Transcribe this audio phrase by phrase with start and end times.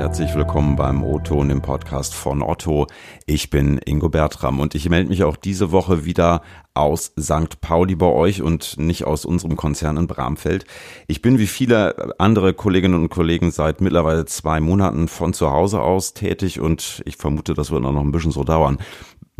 [0.00, 2.86] herzlich willkommen beim O-Ton im Podcast von Otto.
[3.26, 6.40] Ich bin Ingo Bertram und ich melde mich auch diese Woche wieder
[6.72, 7.60] aus St.
[7.60, 10.64] Pauli bei euch und nicht aus unserem Konzern in Bramfeld.
[11.06, 15.82] Ich bin wie viele andere Kolleginnen und Kollegen seit mittlerweile zwei Monaten von zu Hause
[15.82, 18.78] aus tätig und ich vermute, das wird noch ein bisschen so dauern.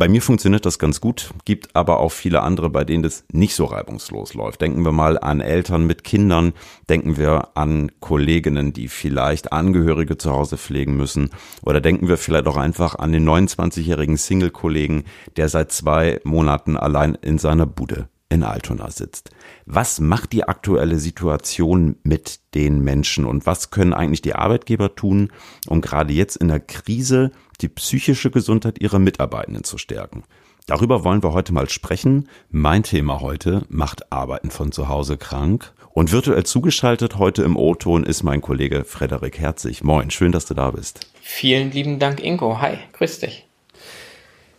[0.01, 3.53] Bei mir funktioniert das ganz gut, gibt aber auch viele andere, bei denen das nicht
[3.53, 4.59] so reibungslos läuft.
[4.59, 6.53] Denken wir mal an Eltern mit Kindern,
[6.89, 11.29] denken wir an Kolleginnen, die vielleicht Angehörige zu Hause pflegen müssen
[11.61, 15.03] oder denken wir vielleicht auch einfach an den 29-jährigen Single-Kollegen,
[15.37, 19.29] der seit zwei Monaten allein in seiner Bude in Altona sitzt.
[19.65, 25.31] Was macht die aktuelle Situation mit den Menschen und was können eigentlich die Arbeitgeber tun,
[25.67, 30.23] um gerade jetzt in der Krise die psychische Gesundheit ihrer Mitarbeitenden zu stärken?
[30.65, 32.29] Darüber wollen wir heute mal sprechen.
[32.49, 35.73] Mein Thema heute macht Arbeiten von zu Hause krank.
[35.89, 39.83] Und virtuell zugeschaltet heute im O-Ton ist mein Kollege Frederik Herzig.
[39.83, 41.11] Moin, schön, dass du da bist.
[41.21, 42.61] Vielen lieben Dank, Ingo.
[42.61, 43.50] Hi, grüß dich.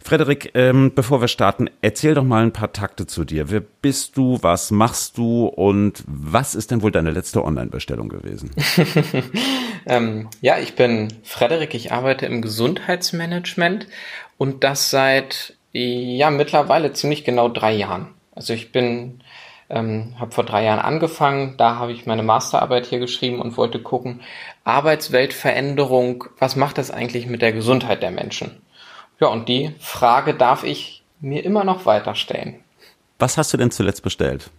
[0.05, 3.51] Frederik, ähm, bevor wir starten, erzähl doch mal ein paar Takte zu dir.
[3.51, 8.51] Wer bist du, was machst du und was ist denn wohl deine letzte Online-Bestellung gewesen?
[9.87, 13.87] ähm, ja, ich bin Frederik, ich arbeite im Gesundheitsmanagement
[14.39, 18.09] und das seit ja mittlerweile ziemlich genau drei Jahren.
[18.35, 19.23] Also ich bin
[19.73, 23.81] ähm, habe vor drei Jahren angefangen, da habe ich meine Masterarbeit hier geschrieben und wollte
[23.81, 24.21] gucken,
[24.65, 28.61] Arbeitsweltveränderung, was macht das eigentlich mit der Gesundheit der Menschen?
[29.23, 32.57] Ja, und die Frage darf ich mir immer noch weiter stellen.
[33.21, 34.51] Was hast du denn zuletzt bestellt?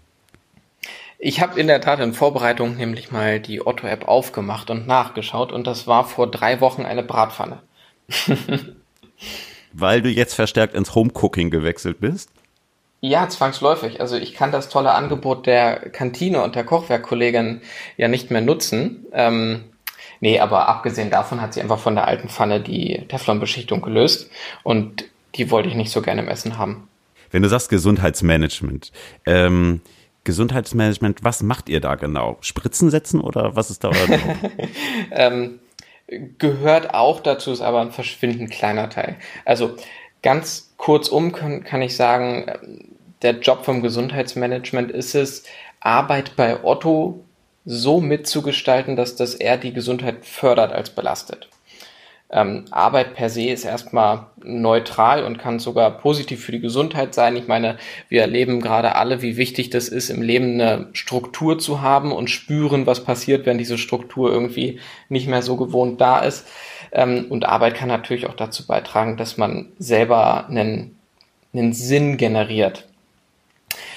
[1.20, 5.68] Ich habe in der Tat in Vorbereitung nämlich mal die Otto-App aufgemacht und nachgeschaut und
[5.68, 7.62] das war vor drei Wochen eine Bratpfanne.
[9.74, 12.30] Weil du jetzt verstärkt ins Homecooking gewechselt bist?
[13.02, 14.00] Ja, zwangsläufig.
[14.00, 17.60] Also ich kann das tolle Angebot der Kantine und der Kochwerkkollegin
[17.98, 19.08] ja nicht mehr nutzen.
[19.12, 19.73] Ähm,
[20.24, 24.32] Nee, aber abgesehen davon hat sie einfach von der alten Pfanne die Teflonbeschichtung gelöst
[24.64, 25.04] und
[25.36, 26.88] die wollte ich nicht so gerne im Essen haben.
[27.30, 28.94] Wenn du sagst Gesundheitsmanagement,
[29.26, 29.82] ähm,
[30.24, 32.38] Gesundheitsmanagement, was macht ihr da genau?
[32.40, 34.20] Spritzen setzen oder was ist da euer
[35.12, 35.60] ähm,
[36.38, 39.18] Gehört auch dazu, ist aber ein verschwindend kleiner Teil.
[39.44, 39.76] Also
[40.22, 42.50] ganz kurzum kann, kann ich sagen,
[43.24, 45.44] der Job vom Gesundheitsmanagement ist es,
[45.82, 47.26] Arbeit bei Otto
[47.66, 51.50] so mitzugestalten, dass das eher die Gesundheit fördert als belastet.
[52.34, 57.36] Ähm, Arbeit per se ist erstmal neutral und kann sogar positiv für die Gesundheit sein.
[57.36, 57.78] Ich meine,
[58.10, 62.32] wir erleben gerade alle, wie wichtig das ist, im Leben eine Struktur zu haben und
[62.32, 66.48] spüren, was passiert, wenn diese Struktur irgendwie nicht mehr so gewohnt da ist.
[66.92, 70.98] Ähm, und Arbeit kann natürlich auch dazu beitragen, dass man selber einen,
[71.54, 72.88] einen Sinn generiert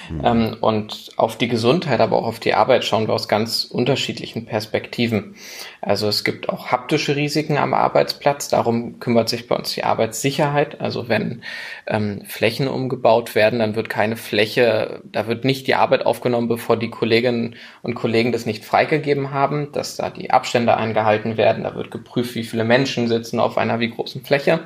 [0.09, 0.21] Mhm.
[0.23, 4.45] Ähm, und auf die Gesundheit, aber auch auf die Arbeit schauen wir aus ganz unterschiedlichen
[4.45, 5.35] Perspektiven.
[5.81, 8.49] Also es gibt auch haptische Risiken am Arbeitsplatz.
[8.49, 10.81] Darum kümmert sich bei uns die Arbeitssicherheit.
[10.81, 11.41] Also wenn
[11.87, 16.77] ähm, Flächen umgebaut werden, dann wird keine Fläche, da wird nicht die Arbeit aufgenommen, bevor
[16.77, 21.63] die Kolleginnen und Kollegen das nicht freigegeben haben, dass da die Abstände eingehalten werden.
[21.63, 24.61] Da wird geprüft, wie viele Menschen sitzen auf einer wie großen Fläche.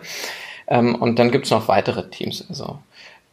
[0.67, 2.45] Ähm, und dann gibt es noch weitere Teams.
[2.47, 2.79] Also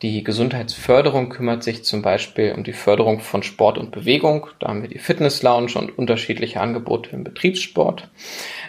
[0.03, 4.47] die Gesundheitsförderung kümmert sich zum Beispiel um die Förderung von Sport und Bewegung.
[4.61, 8.09] Da haben wir die Fitness Lounge und unterschiedliche Angebote im Betriebssport.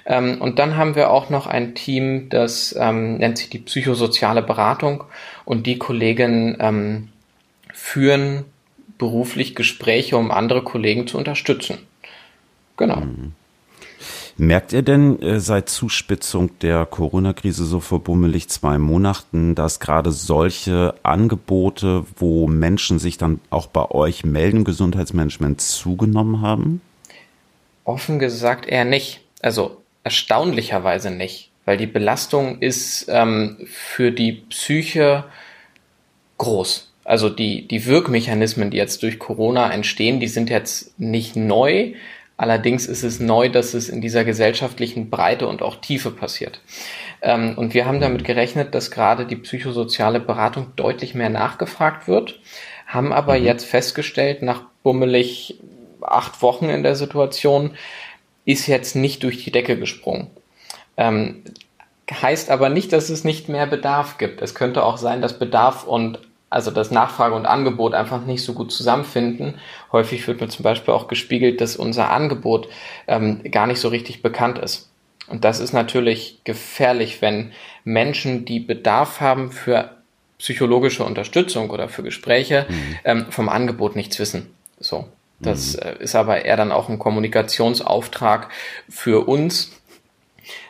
[0.08, 4.42] Ähm, und dann haben wir auch noch ein Team, das ähm, nennt sich die psychosoziale
[4.42, 5.04] Beratung.
[5.46, 7.10] Und die Kollegen ähm,
[7.74, 8.46] führen
[8.98, 11.78] beruflich Gespräche, um andere Kollegen zu unterstützen.
[12.76, 13.02] Genau.
[13.02, 13.34] Mhm.
[14.42, 20.14] Merkt ihr denn äh, seit Zuspitzung der Corona-Krise so vor bummelig zwei Monaten, dass gerade
[20.14, 26.80] solche Angebote, wo Menschen sich dann auch bei euch melden, Gesundheitsmanagement zugenommen haben?
[27.84, 29.20] Offen gesagt eher nicht.
[29.42, 35.26] Also erstaunlicherweise nicht, weil die Belastung ist ähm, für die Psyche
[36.38, 36.94] groß.
[37.04, 41.94] Also die, die Wirkmechanismen, die jetzt durch Corona entstehen, die sind jetzt nicht neu,
[42.40, 46.62] Allerdings ist es neu, dass es in dieser gesellschaftlichen Breite und auch Tiefe passiert.
[47.22, 52.40] Ähm, und wir haben damit gerechnet, dass gerade die psychosoziale Beratung deutlich mehr nachgefragt wird,
[52.88, 53.44] haben aber mhm.
[53.44, 55.60] jetzt festgestellt, nach bummelig
[56.02, 57.72] acht Wochen in der Situation,
[58.46, 60.28] ist jetzt nicht durch die Decke gesprungen.
[60.96, 61.44] Ähm,
[62.10, 64.42] heißt aber nicht, dass es nicht mehr Bedarf gibt.
[64.42, 68.54] Es könnte auch sein, dass Bedarf und also das Nachfrage und Angebot einfach nicht so
[68.54, 69.56] gut zusammenfinden.
[69.92, 72.70] Häufig wird mir zum Beispiel auch gespiegelt, dass unser Angebot
[73.08, 74.90] ähm, gar nicht so richtig bekannt ist.
[75.28, 77.52] Und das ist natürlich gefährlich, wenn
[77.84, 79.92] Menschen, die Bedarf haben für
[80.40, 83.00] psychologische Unterstützung oder für Gespräche, mhm.
[83.04, 84.54] ähm, vom Angebot nichts wissen.
[84.80, 85.08] So.
[85.40, 85.84] Das mhm.
[85.84, 88.50] Äh, ist aber eher dann auch ein Kommunikationsauftrag
[88.90, 89.72] für uns,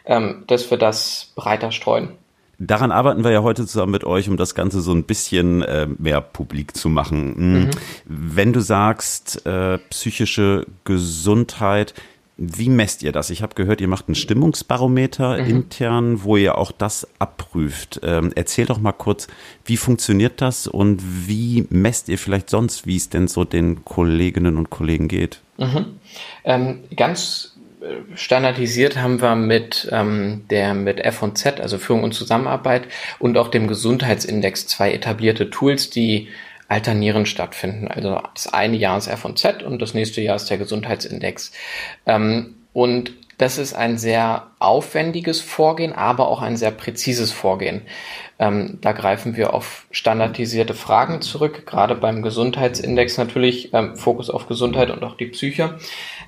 [0.06, 2.18] ähm, dass wir das breiter streuen.
[2.62, 5.88] Daran arbeiten wir ja heute zusammen mit euch, um das Ganze so ein bisschen äh,
[5.98, 7.36] mehr publik zu machen.
[7.36, 7.54] Hm.
[7.54, 7.70] Mhm.
[8.06, 11.94] Wenn du sagst, äh, psychische Gesundheit,
[12.42, 13.30] wie messt ihr das?
[13.30, 15.50] Ich habe gehört, ihr macht ein Stimmungsbarometer mhm.
[15.50, 18.00] intern, wo ihr auch das abprüft.
[18.04, 19.28] Ähm, erzähl doch mal kurz,
[19.66, 24.58] wie funktioniert das und wie messt ihr vielleicht sonst, wie es denn so den Kolleginnen
[24.58, 25.42] und Kollegen geht?
[25.58, 25.86] Mhm.
[26.46, 27.59] Ähm, ganz
[28.16, 32.84] standardisiert haben wir mit ähm, der mit F&Z, also Führung und Zusammenarbeit
[33.20, 36.30] und auch dem Gesundheitsindex zwei etablierte Tools, die
[36.68, 37.88] alternierend stattfinden.
[37.88, 41.52] Also das eine Jahr ist F&Z und das nächste Jahr ist der Gesundheitsindex.
[42.06, 47.84] Ähm, und das ist ein sehr aufwendiges Vorgehen, aber auch ein sehr präzises Vorgehen.
[48.38, 54.48] Ähm, da greifen wir auf standardisierte Fragen zurück, gerade beim Gesundheitsindex natürlich, ähm, Fokus auf
[54.48, 55.80] Gesundheit und auch die Psyche.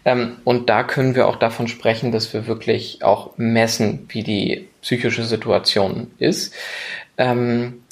[0.06, 4.70] Ähm, und da können wir auch davon sprechen, dass wir wirklich auch messen, wie die
[4.82, 6.54] psychische Situation ist.
[7.18, 7.84] Ähm,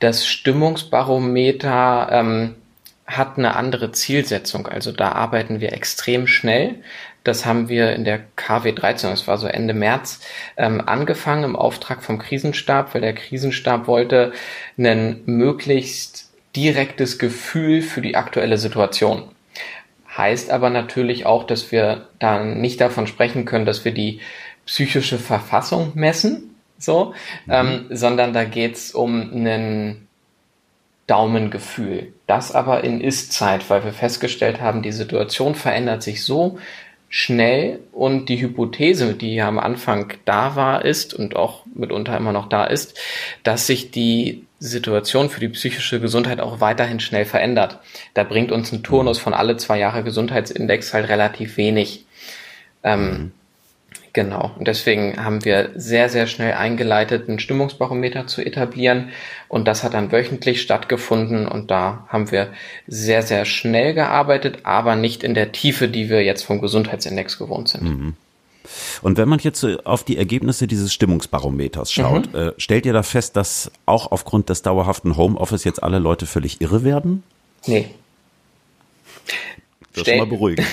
[0.00, 2.56] das Stimmungsbarometer ähm,
[3.06, 4.66] hat eine andere Zielsetzung.
[4.66, 6.76] Also da arbeiten wir extrem schnell.
[7.24, 10.20] Das haben wir in der KW 13, das war so Ende März,
[10.56, 14.32] ähm, angefangen im Auftrag vom Krisenstab, weil der Krisenstab wollte
[14.78, 19.24] ein möglichst direktes Gefühl für die aktuelle Situation.
[20.16, 24.20] Heißt aber natürlich auch, dass wir dann nicht davon sprechen können, dass wir die
[24.66, 27.14] psychische Verfassung messen, so,
[27.46, 27.52] mhm.
[27.52, 30.06] ähm, sondern da geht's um einen
[31.06, 32.12] Daumengefühl.
[32.26, 36.58] Das aber in Ist-Zeit, weil wir festgestellt haben, die Situation verändert sich so
[37.08, 42.32] schnell und die Hypothese, die ja am Anfang da war, ist und auch mitunter immer
[42.32, 42.98] noch da ist,
[43.44, 47.78] dass sich die Situation für die psychische Gesundheit auch weiterhin schnell verändert.
[48.14, 52.06] Da bringt uns ein Turnus von alle zwei Jahre Gesundheitsindex halt relativ wenig.
[52.82, 53.32] Ähm, mhm.
[54.14, 54.52] Genau.
[54.56, 59.08] Und deswegen haben wir sehr, sehr schnell eingeleitet, einen Stimmungsbarometer zu etablieren.
[59.48, 61.48] Und das hat dann wöchentlich stattgefunden.
[61.48, 62.52] Und da haben wir
[62.86, 67.68] sehr, sehr schnell gearbeitet, aber nicht in der Tiefe, die wir jetzt vom Gesundheitsindex gewohnt
[67.68, 67.82] sind.
[67.82, 68.14] Mhm.
[69.02, 72.38] Und wenn man jetzt auf die Ergebnisse dieses Stimmungsbarometers schaut, mhm.
[72.38, 76.60] äh, stellt ihr da fest, dass auch aufgrund des dauerhaften Homeoffice jetzt alle Leute völlig
[76.60, 77.24] irre werden?
[77.66, 77.90] Nee.
[79.94, 80.66] Das ist mal beruhigend.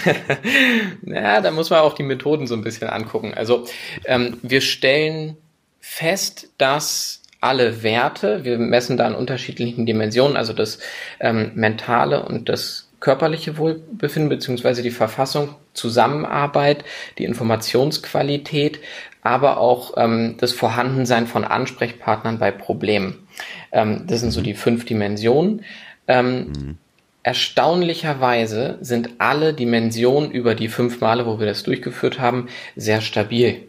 [1.05, 3.33] ja, da muss man auch die Methoden so ein bisschen angucken.
[3.35, 3.65] Also
[4.05, 5.37] ähm, wir stellen
[5.79, 10.79] fest, dass alle Werte, wir messen da in unterschiedlichen Dimensionen, also das
[11.19, 16.85] ähm, mentale und das körperliche Wohlbefinden beziehungsweise die Verfassung, Zusammenarbeit,
[17.17, 18.79] die Informationsqualität,
[19.23, 23.27] aber auch ähm, das Vorhandensein von Ansprechpartnern bei Problemen.
[23.71, 25.65] Ähm, das sind so die fünf Dimensionen.
[26.07, 26.77] Ähm, mhm.
[27.23, 33.67] Erstaunlicherweise sind alle Dimensionen über die fünf Male, wo wir das durchgeführt haben, sehr stabil.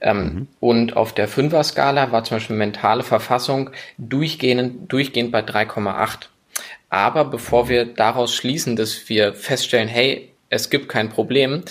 [0.00, 0.48] Ähm, mhm.
[0.58, 6.26] Und auf der Fünfer-Skala war zum Beispiel mentale Verfassung durchgehend, durchgehend bei 3,8.
[6.90, 11.62] Aber bevor wir daraus schließen, dass wir feststellen, hey, es gibt kein Problem,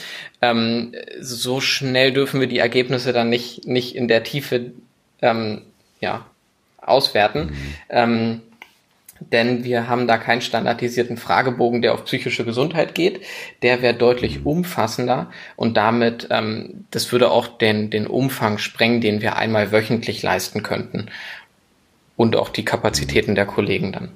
[0.42, 4.72] ähm, so schnell dürfen wir die Ergebnisse dann nicht, nicht in der Tiefe
[5.22, 5.62] ähm,
[6.00, 6.26] ja,
[6.82, 7.52] auswerten.
[7.92, 8.42] Mhm.
[9.30, 13.22] Denn wir haben da keinen standardisierten Fragebogen, der auf psychische Gesundheit geht.
[13.62, 19.22] Der wäre deutlich umfassender und damit, ähm, das würde auch den, den Umfang sprengen, den
[19.22, 21.10] wir einmal wöchentlich leisten könnten.
[22.18, 24.10] Und auch die Kapazitäten der Kollegen dann.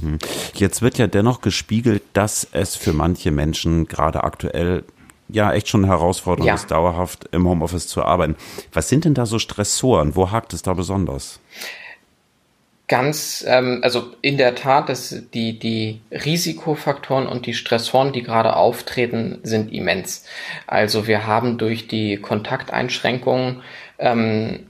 [0.00, 0.18] Hm.
[0.54, 4.84] Jetzt wird ja dennoch gespiegelt, dass es für manche Menschen gerade aktuell
[5.28, 6.54] ja echt schon herausfordernd ja.
[6.54, 8.36] ist, dauerhaft im Homeoffice zu arbeiten.
[8.72, 10.16] Was sind denn da so Stressoren?
[10.16, 11.40] Wo hakt es da besonders?
[12.88, 18.56] Ganz, ähm, also in der Tat, dass die, die Risikofaktoren und die Stressoren, die gerade
[18.56, 20.26] auftreten, sind immens.
[20.66, 23.62] Also wir haben durch die Kontakteinschränkungen
[23.98, 24.66] ähm,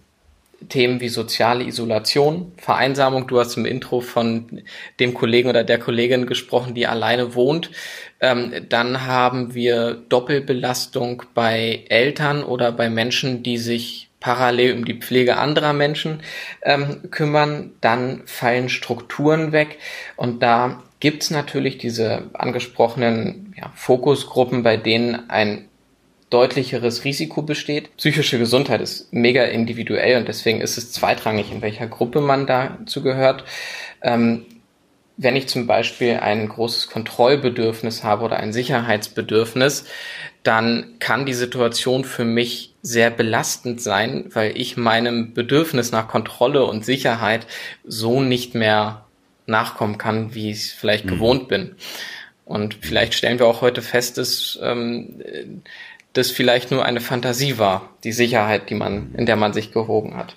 [0.68, 3.26] Themen wie soziale Isolation, Vereinsamung.
[3.26, 4.62] Du hast im Intro von
[5.00, 7.70] dem Kollegen oder der Kollegin gesprochen, die alleine wohnt.
[8.20, 14.94] Ähm, dann haben wir Doppelbelastung bei Eltern oder bei Menschen, die sich parallel um die
[14.94, 16.22] Pflege anderer Menschen
[16.62, 19.78] ähm, kümmern, dann fallen Strukturen weg
[20.16, 25.68] und da gibt's natürlich diese angesprochenen ja, Fokusgruppen, bei denen ein
[26.30, 27.94] deutlicheres Risiko besteht.
[27.96, 33.02] Psychische Gesundheit ist mega individuell und deswegen ist es zweitrangig, in welcher Gruppe man dazu
[33.02, 33.44] gehört.
[34.00, 34.46] Ähm,
[35.22, 39.84] wenn ich zum Beispiel ein großes Kontrollbedürfnis habe oder ein Sicherheitsbedürfnis,
[40.42, 46.64] dann kann die Situation für mich sehr belastend sein, weil ich meinem Bedürfnis nach Kontrolle
[46.64, 47.46] und Sicherheit
[47.84, 49.04] so nicht mehr
[49.46, 51.10] nachkommen kann, wie ich es vielleicht mhm.
[51.10, 51.76] gewohnt bin.
[52.44, 55.22] Und vielleicht stellen wir auch heute fest, dass ähm,
[56.12, 60.16] das vielleicht nur eine Fantasie war, die Sicherheit, die man, in der man sich gewogen
[60.16, 60.36] hat.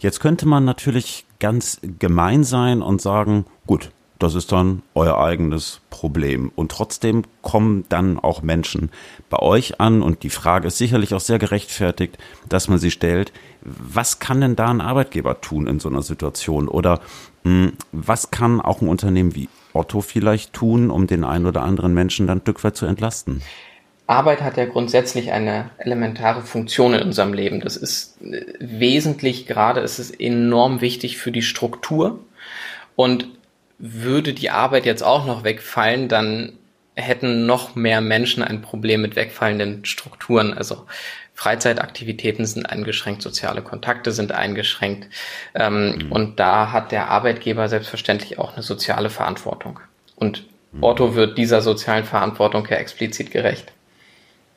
[0.00, 5.80] Jetzt könnte man natürlich ganz gemein sein und sagen, gut, das ist dann euer eigenes
[5.90, 6.50] Problem.
[6.54, 8.90] Und trotzdem kommen dann auch Menschen
[9.28, 12.16] bei euch an und die Frage ist sicherlich auch sehr gerechtfertigt,
[12.48, 13.32] dass man sie stellt.
[13.60, 16.68] Was kann denn da ein Arbeitgeber tun in so einer Situation?
[16.68, 17.00] Oder
[17.42, 21.62] mh, hm, was kann auch ein Unternehmen wie Otto vielleicht tun, um den einen oder
[21.62, 23.42] anderen Menschen dann ein Stück weit zu entlasten?
[24.06, 27.60] Arbeit hat ja grundsätzlich eine elementare Funktion in unserem Leben.
[27.60, 32.20] Das ist äh, wesentlich, gerade ist es enorm wichtig für die Struktur.
[32.96, 33.26] Und
[33.78, 36.52] würde die Arbeit jetzt auch noch wegfallen, dann
[36.94, 40.54] hätten noch mehr Menschen ein Problem mit wegfallenden Strukturen.
[40.54, 40.86] Also
[41.34, 45.08] Freizeitaktivitäten sind eingeschränkt, soziale Kontakte sind eingeschränkt.
[45.54, 46.12] Ähm, mhm.
[46.12, 49.80] Und da hat der Arbeitgeber selbstverständlich auch eine soziale Verantwortung.
[50.14, 50.84] Und mhm.
[50.84, 53.72] Otto wird dieser sozialen Verantwortung ja explizit gerecht.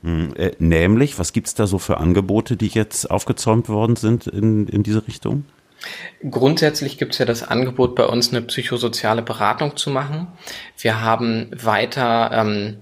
[0.04, 4.27] Hm, äh, nämlich, was gibt es da so für Angebote, die jetzt aufgezäumt worden sind
[4.27, 5.46] in, in diese Richtung?
[6.30, 10.27] Grundsätzlich gibt es ja das Angebot, bei uns eine psychosoziale Beratung zu machen.
[10.77, 12.77] Wir haben weiter ähm,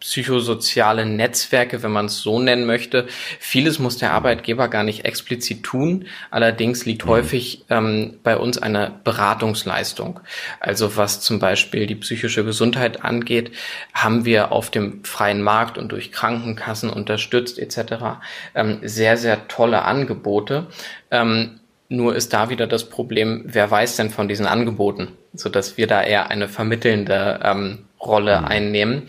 [0.00, 3.06] psychosoziale Netzwerke, wenn man es so nennen möchte.
[3.38, 6.06] Vieles muss der Arbeitgeber gar nicht explizit tun.
[6.30, 7.10] Allerdings liegt mhm.
[7.10, 10.20] häufig ähm, bei uns eine Beratungsleistung.
[10.58, 13.52] Also was zum Beispiel die psychische Gesundheit angeht,
[13.92, 18.20] haben wir auf dem freien Markt und durch Krankenkassen unterstützt etc.
[18.54, 20.66] Ähm, sehr, sehr tolle Angebote.
[21.10, 25.76] Ähm, nur ist da wieder das Problem, wer weiß denn von diesen Angeboten, so dass
[25.76, 28.44] wir da eher eine vermittelnde ähm, Rolle mhm.
[28.46, 29.02] einnehmen.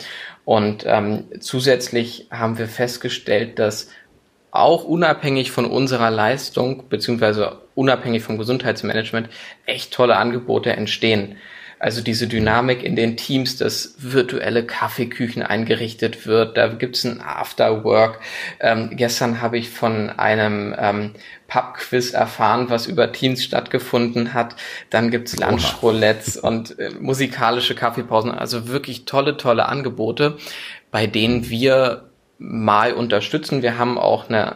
[0.45, 3.89] Und ähm, zusätzlich haben wir festgestellt, dass
[4.51, 9.29] auch unabhängig von unserer Leistung beziehungsweise unabhängig vom Gesundheitsmanagement
[9.65, 11.37] echt tolle Angebote entstehen.
[11.79, 18.19] Also diese Dynamik in den Teams, dass virtuelle Kaffeeküchen eingerichtet wird, da gibt's ein Afterwork.
[18.59, 21.13] Ähm, gestern habe ich von einem ähm,
[21.51, 24.55] Pub-Quiz erfahren, was über Teams stattgefunden hat.
[24.89, 28.31] Dann gibt's Lunchroulettes und äh, musikalische Kaffeepausen.
[28.31, 30.37] Also wirklich tolle, tolle Angebote,
[30.91, 32.05] bei denen wir
[32.39, 33.61] mal unterstützen.
[33.61, 34.55] Wir haben auch eine,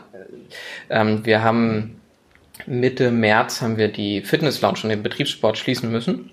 [0.90, 2.00] ähm, wir haben
[2.66, 6.32] Mitte März haben wir die Fitness Lounge und den Betriebssport schließen müssen.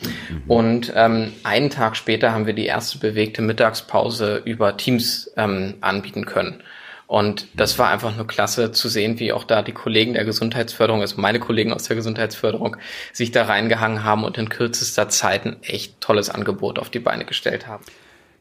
[0.00, 0.42] Mhm.
[0.46, 6.26] Und ähm, einen Tag später haben wir die erste bewegte Mittagspause über Teams ähm, anbieten
[6.26, 6.62] können.
[7.10, 11.00] Und das war einfach nur klasse zu sehen, wie auch da die Kollegen der Gesundheitsförderung,
[11.00, 12.76] also meine Kollegen aus der Gesundheitsförderung,
[13.12, 17.24] sich da reingehangen haben und in kürzester Zeit ein echt tolles Angebot auf die Beine
[17.24, 17.82] gestellt haben.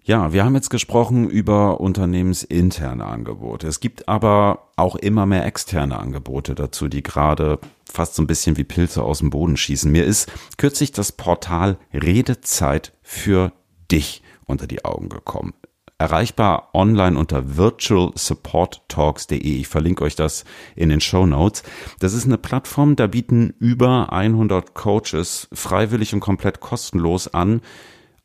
[0.03, 3.65] Ja, wir haben jetzt gesprochen über unternehmensinterne Angebote.
[3.67, 7.57] Es gibt aber auch immer mehr externe Angebote dazu, die gerade
[7.91, 9.91] fast so ein bisschen wie Pilze aus dem Boden schießen.
[9.91, 13.51] Mir ist kürzlich das Portal Redezeit für
[13.89, 15.55] dich unter die Augen gekommen.
[15.99, 19.37] Erreichbar online unter virtualsupporttalks.de.
[19.37, 20.45] Ich verlinke euch das
[20.77, 21.63] in den Show Notes.
[21.99, 27.59] Das ist eine Plattform, da bieten über 100 Coaches freiwillig und komplett kostenlos an,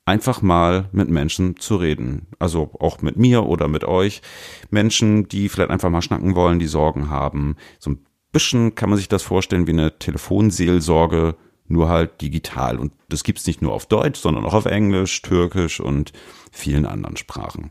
[0.04, 2.28] einfach mal mit Menschen zu reden.
[2.38, 4.22] Also auch mit mir oder mit euch.
[4.70, 7.56] Menschen, die vielleicht einfach mal schnacken wollen, die Sorgen haben.
[7.80, 11.34] So ein bisschen kann man sich das vorstellen wie eine Telefonseelsorge,
[11.66, 12.78] nur halt digital.
[12.78, 16.12] Und das gibt's nicht nur auf Deutsch, sondern auch auf Englisch, Türkisch und
[16.54, 17.70] vielen anderen Sprachen.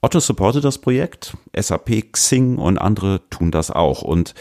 [0.00, 4.02] Otto supportet das Projekt, SAP, Xing und andere tun das auch.
[4.02, 4.34] Und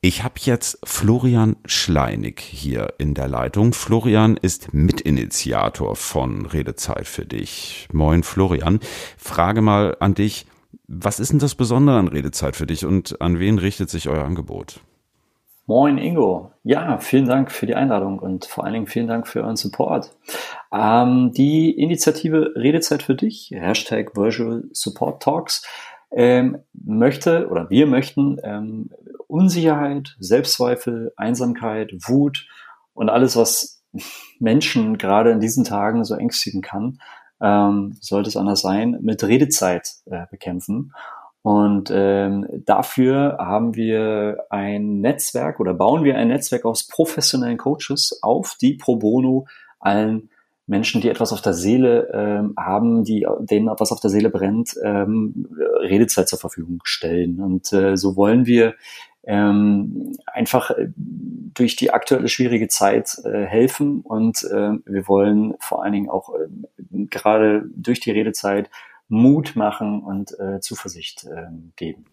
[0.00, 3.74] ich habe jetzt Florian Schleinig hier in der Leitung.
[3.74, 7.88] Florian ist Mitinitiator von Redezeit für dich.
[7.92, 8.80] Moin Florian.
[9.18, 10.46] Frage mal an dich,
[10.88, 14.24] was ist denn das Besondere an Redezeit für dich und an wen richtet sich euer
[14.24, 14.80] Angebot?
[15.66, 16.52] Moin Ingo.
[16.62, 20.10] Ja, vielen Dank für die Einladung und vor allen Dingen vielen Dank für euren Support.
[20.70, 25.66] Ähm, die Initiative Redezeit für dich, Hashtag Virtual Support Talks,
[26.12, 28.90] ähm, möchte oder wir möchten ähm,
[29.26, 32.46] Unsicherheit, Selbstzweifel, Einsamkeit, Wut
[32.92, 33.82] und alles, was
[34.38, 36.98] Menschen gerade in diesen Tagen so ängstigen kann,
[37.40, 40.92] ähm, sollte es anders sein, mit Redezeit äh, bekämpfen.
[41.44, 48.18] Und ähm, dafür haben wir ein Netzwerk oder bauen wir ein Netzwerk aus professionellen Coaches
[48.22, 49.46] auf, die pro bono
[49.78, 50.30] allen
[50.66, 54.74] Menschen, die etwas auf der Seele ähm, haben, die denen etwas auf der Seele brennt,
[54.82, 55.46] ähm,
[55.80, 57.38] Redezeit zur Verfügung stellen.
[57.38, 58.74] Und äh, so wollen wir
[59.24, 65.82] ähm, einfach äh, durch die aktuelle schwierige Zeit äh, helfen und äh, wir wollen vor
[65.82, 68.70] allen Dingen auch äh, gerade durch die Redezeit
[69.14, 72.04] Mut machen und äh, Zuversicht äh, geben.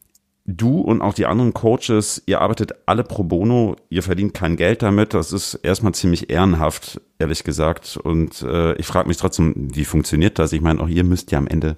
[0.46, 4.82] Du und auch die anderen Coaches, ihr arbeitet alle pro bono, ihr verdient kein Geld
[4.82, 5.14] damit.
[5.14, 7.98] Das ist erstmal ziemlich ehrenhaft, ehrlich gesagt.
[7.98, 10.52] Und äh, ich frage mich trotzdem, wie funktioniert das?
[10.52, 11.78] Ich meine, auch ihr müsst ja am Ende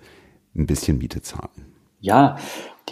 [0.56, 1.50] ein bisschen Miete zahlen.
[2.00, 2.38] Ja,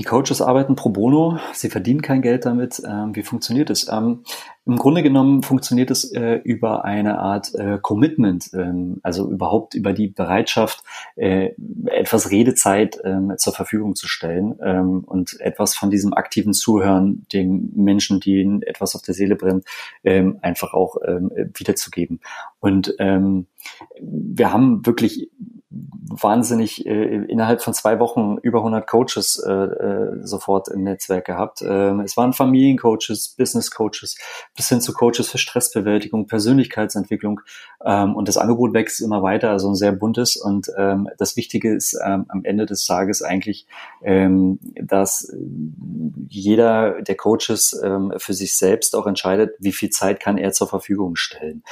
[0.01, 2.81] die Coaches arbeiten pro bono, sie verdienen kein Geld damit.
[2.83, 3.87] Ähm, wie funktioniert es?
[3.87, 4.23] Ähm,
[4.65, 9.93] Im Grunde genommen funktioniert es äh, über eine Art äh, Commitment, ähm, also überhaupt über
[9.93, 10.83] die Bereitschaft,
[11.17, 11.51] äh,
[11.85, 17.71] etwas Redezeit ähm, zur Verfügung zu stellen ähm, und etwas von diesem aktiven Zuhören den
[17.75, 19.65] Menschen, die ihnen etwas auf der Seele brennt,
[20.03, 22.21] ähm, einfach auch wiederzugeben.
[22.59, 25.29] Und wir haben wirklich
[25.71, 31.61] wahnsinnig äh, innerhalb von zwei Wochen über 100 Coaches äh, äh, sofort im Netzwerk gehabt.
[31.61, 34.17] Ähm, es waren Familiencoaches, Business Coaches,
[34.55, 37.39] bis hin zu Coaches für Stressbewältigung, Persönlichkeitsentwicklung
[37.85, 41.73] ähm, und das Angebot wächst immer weiter, also ein sehr buntes und ähm, das Wichtige
[41.73, 43.65] ist ähm, am Ende des Tages eigentlich,
[44.03, 45.33] ähm, dass
[46.27, 50.67] jeder der Coaches ähm, für sich selbst auch entscheidet, wie viel Zeit kann er zur
[50.67, 51.63] Verfügung stellen.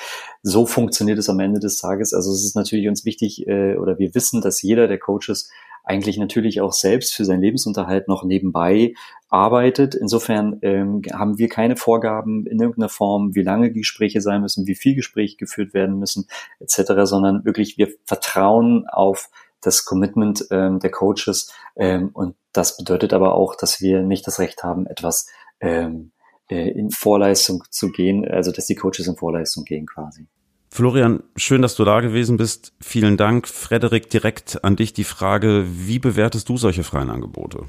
[0.42, 2.14] So funktioniert es am Ende des Tages.
[2.14, 5.50] Also es ist natürlich uns wichtig, äh, oder wir wissen, dass jeder der Coaches
[5.84, 8.94] eigentlich natürlich auch selbst für seinen Lebensunterhalt noch nebenbei
[9.30, 9.96] arbeitet.
[9.96, 14.68] Insofern ähm, haben wir keine Vorgaben in irgendeiner Form, wie lange die Gespräche sein müssen,
[14.68, 16.28] wie viel Gespräche geführt werden müssen,
[16.60, 19.30] etc., sondern wirklich wir vertrauen auf
[19.62, 24.40] das Commitment ähm, der Coaches ähm, und das bedeutet aber auch, dass wir nicht das
[24.40, 25.28] Recht haben, etwas
[25.60, 26.12] ähm,
[26.50, 30.28] äh, in Vorleistung zu gehen, also dass die Coaches in Vorleistung gehen quasi.
[30.70, 32.74] Florian, schön, dass du da gewesen bist.
[32.80, 33.48] Vielen Dank.
[33.48, 37.66] Frederik, direkt an dich die Frage, wie bewertest du solche freien Angebote?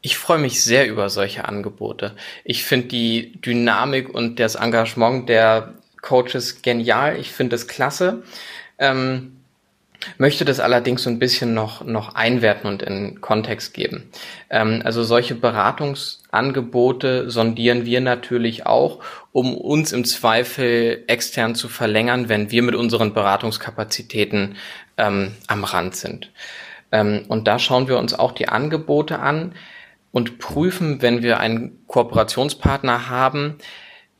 [0.00, 2.14] Ich freue mich sehr über solche Angebote.
[2.44, 7.18] Ich finde die Dynamik und das Engagement der Coaches genial.
[7.18, 8.22] Ich finde es klasse.
[8.78, 9.36] Ähm,
[10.18, 14.10] möchte das allerdings so ein bisschen noch, noch einwerten und in Kontext geben.
[14.50, 15.34] Ähm, also solche
[16.34, 19.00] Beratungsangebote sondieren wir natürlich auch,
[19.32, 24.56] um uns im Zweifel extern zu verlängern, wenn wir mit unseren Beratungskapazitäten
[24.96, 26.32] ähm, am Rand sind.
[26.90, 29.54] Ähm, und da schauen wir uns auch die Angebote an
[30.10, 33.56] und prüfen, wenn wir einen Kooperationspartner haben,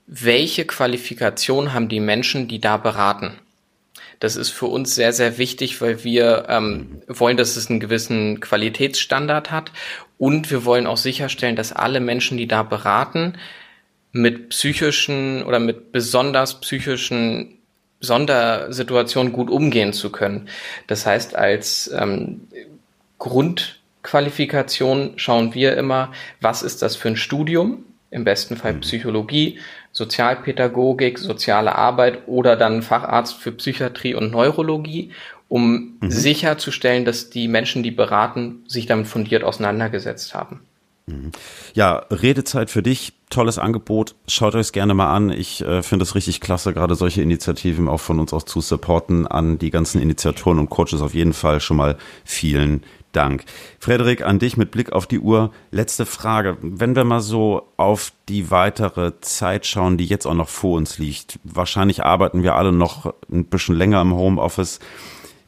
[0.07, 3.33] welche Qualifikation haben die Menschen, die da beraten.
[4.25, 8.41] Das ist für uns sehr, sehr wichtig, weil wir ähm, wollen, dass es einen gewissen
[8.41, 9.71] Qualitätsstandard hat
[10.17, 13.35] und wir wollen auch sicherstellen, dass alle Menschen, die da beraten,
[14.13, 17.59] mit psychischen oder mit besonders psychischen
[18.01, 20.49] Sondersituationen gut umgehen zu können.
[20.87, 22.49] Das heißt, als ähm,
[23.19, 27.85] Grundqualifikation schauen wir immer, was ist das für ein Studium?
[28.11, 28.81] Im besten Fall mhm.
[28.81, 29.59] Psychologie,
[29.95, 35.13] Sozialpädagogik, soziale Arbeit oder dann Facharzt für Psychiatrie und Neurologie,
[35.49, 36.11] um mhm.
[36.11, 40.61] sicherzustellen, dass die Menschen, die beraten, sich damit fundiert auseinandergesetzt haben.
[41.07, 41.31] Mhm.
[41.75, 44.17] Ja, Redezeit für dich, tolles Angebot.
[44.27, 45.31] Schaut euch es gerne mal an.
[45.31, 49.29] Ich äh, finde es richtig klasse, gerade solche Initiativen auch von uns aus zu supporten.
[49.29, 52.83] An die ganzen Initiatoren und Coaches auf jeden Fall schon mal vielen
[53.15, 53.45] Dank.
[53.79, 55.53] Frederik, an dich mit Blick auf die Uhr.
[55.71, 56.57] Letzte Frage.
[56.61, 60.99] Wenn wir mal so auf die weitere Zeit schauen, die jetzt auch noch vor uns
[60.99, 61.39] liegt.
[61.45, 64.81] Wahrscheinlich arbeiten wir alle noch ein bisschen länger im Homeoffice.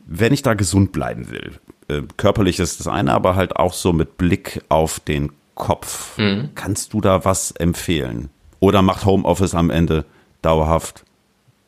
[0.07, 3.92] Wenn ich da gesund bleiben will, äh, körperlich ist das eine, aber halt auch so
[3.92, 6.16] mit Blick auf den Kopf.
[6.18, 6.50] Mhm.
[6.55, 8.31] Kannst du da was empfehlen?
[8.61, 10.05] Oder macht Homeoffice am Ende
[10.42, 11.05] dauerhaft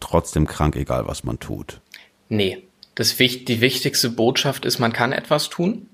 [0.01, 1.81] trotzdem krank, egal was man tut?
[2.29, 2.68] Nee,
[2.99, 5.89] das, die wichtigste Botschaft ist, man kann etwas tun.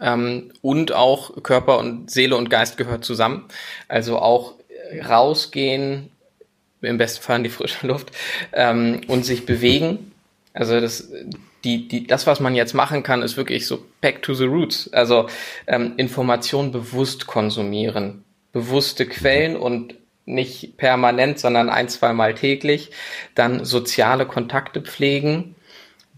[0.00, 3.44] Ähm, und auch Körper und Seele und Geist gehört zusammen.
[3.86, 4.54] Also auch
[5.08, 6.10] rausgehen,
[6.80, 8.10] im besten Fall in die frische Luft,
[8.52, 10.10] ähm, und sich bewegen.
[10.52, 11.12] Also das,
[11.62, 14.92] die, die, das, was man jetzt machen kann, ist wirklich so back to the roots.
[14.92, 15.28] Also
[15.68, 22.90] ähm, Informationen bewusst konsumieren, bewusste Quellen und nicht permanent, sondern ein, zwei Mal täglich.
[23.36, 25.54] Dann soziale Kontakte pflegen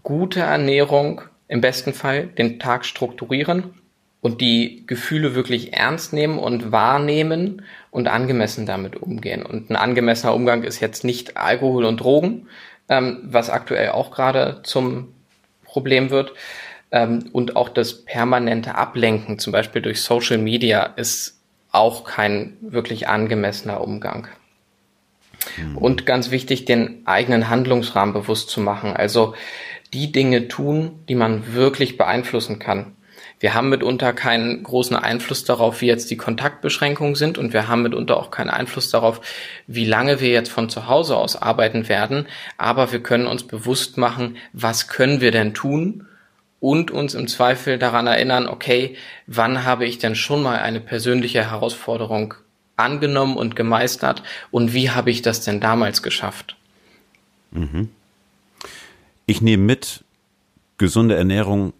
[0.03, 3.73] gute Ernährung im besten Fall den Tag strukturieren
[4.21, 9.45] und die Gefühle wirklich ernst nehmen und wahrnehmen und angemessen damit umgehen.
[9.45, 12.47] Und ein angemessener Umgang ist jetzt nicht Alkohol und Drogen,
[12.89, 15.13] ähm, was aktuell auch gerade zum
[15.63, 16.33] Problem wird.
[16.91, 21.39] Ähm, und auch das permanente Ablenken, zum Beispiel durch Social Media, ist
[21.71, 24.27] auch kein wirklich angemessener Umgang.
[25.57, 25.77] Mhm.
[25.77, 28.95] Und ganz wichtig, den eigenen Handlungsrahmen bewusst zu machen.
[28.95, 29.35] Also
[29.93, 32.93] die Dinge tun, die man wirklich beeinflussen kann.
[33.39, 37.83] Wir haben mitunter keinen großen Einfluss darauf, wie jetzt die Kontaktbeschränkungen sind und wir haben
[37.83, 39.21] mitunter auch keinen Einfluss darauf,
[39.65, 42.27] wie lange wir jetzt von zu Hause aus arbeiten werden.
[42.57, 46.05] Aber wir können uns bewusst machen, was können wir denn tun
[46.59, 51.49] und uns im Zweifel daran erinnern, okay, wann habe ich denn schon mal eine persönliche
[51.49, 52.33] Herausforderung
[52.75, 54.21] angenommen und gemeistert
[54.51, 56.57] und wie habe ich das denn damals geschafft?
[57.51, 57.89] Mhm.
[59.29, 60.03] Ich nehme mit,
[60.79, 61.73] gesunde Ernährung,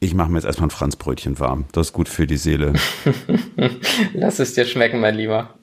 [0.00, 1.64] Ich mache mir jetzt erstmal ein Franzbrötchen warm.
[1.72, 2.74] Das ist gut für die Seele.
[4.12, 5.54] Lass es dir schmecken, mein Lieber.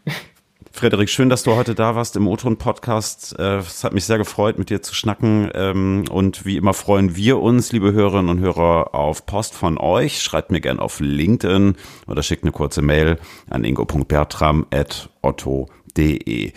[0.72, 3.36] Frederik, schön, dass du heute da warst im O-Ton-Podcast.
[3.38, 5.52] Äh, es hat mich sehr gefreut, mit dir zu schnacken.
[5.54, 10.24] Ähm, und wie immer freuen wir uns, liebe Hörerinnen und Hörer, auf Post von euch.
[10.24, 11.76] Schreibt mir gerne auf LinkedIn
[12.08, 16.54] oder schickt eine kurze Mail an ingo.bertram.otto.de.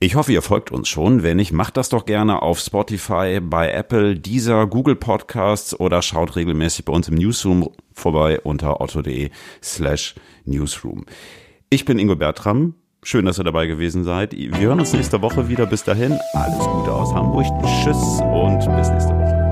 [0.00, 1.24] Ich hoffe, ihr folgt uns schon.
[1.24, 6.36] Wenn nicht, macht das doch gerne auf Spotify, bei Apple, Deezer, Google Podcasts oder schaut
[6.36, 9.30] regelmäßig bei uns im Newsroom vorbei unter otto.de
[9.60, 11.04] slash newsroom.
[11.68, 12.74] Ich bin Ingo Bertram.
[13.02, 14.32] Schön, dass ihr dabei gewesen seid.
[14.32, 15.66] Wir hören uns nächste Woche wieder.
[15.66, 17.46] Bis dahin, alles Gute aus Hamburg.
[17.82, 19.47] Tschüss und bis nächste Woche.